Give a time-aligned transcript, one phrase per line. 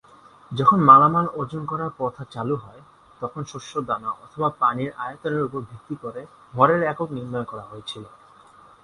[0.51, 2.77] যখন মালামাল ওজন করার প্রথা চালু হল,
[3.21, 6.21] তখন শস্যদানা অথবা পানির আয়তনের ওপর ভিত্তি করে
[6.53, 8.03] ভরের একক নির্ধারণ করা হয়েছিল।